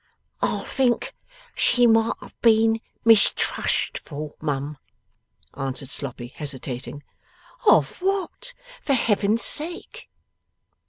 'I 0.41 0.63
think 0.63 1.13
she 1.53 1.85
might 1.85 2.15
have 2.21 2.33
been 2.41 2.81
mistrustful, 3.05 4.35
mum,' 4.41 4.79
answered 5.53 5.91
Sloppy, 5.91 6.29
hesitating. 6.29 7.03
'Of 7.67 8.01
what, 8.01 8.55
for 8.81 8.93
Heaven's 8.93 9.43
sake? 9.43 10.09